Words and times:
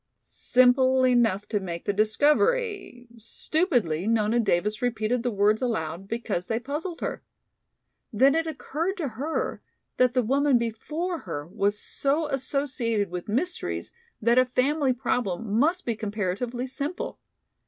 "Simple 0.17 1.05
enough 1.05 1.47
to 1.49 1.59
make 1.59 1.85
the 1.85 1.93
discovery!" 1.93 3.05
Stupidly 3.19 4.07
Nona 4.07 4.39
Davis 4.39 4.81
repeated 4.81 5.21
the 5.21 5.29
words 5.29 5.61
aloud, 5.61 6.07
because 6.07 6.47
they 6.47 6.59
puzzled 6.59 7.01
her. 7.01 7.21
Then 8.11 8.33
it 8.33 8.47
occurred 8.47 8.97
to 8.97 9.09
her 9.09 9.61
that 9.97 10.15
the 10.15 10.23
woman 10.23 10.57
before 10.57 11.19
her 11.19 11.45
was 11.45 11.77
so 11.77 12.25
associated 12.29 13.11
with 13.11 13.29
mysteries 13.29 13.91
that 14.19 14.39
a 14.39 14.45
family 14.47 14.91
problem 14.93 15.59
must 15.59 15.85
be 15.85 15.95
comparatively 15.95 16.65
simple. 16.65 17.19